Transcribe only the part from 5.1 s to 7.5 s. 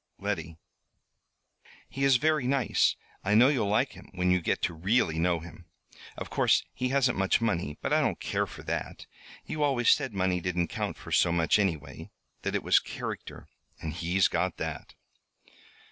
know him. Of course he hasn't much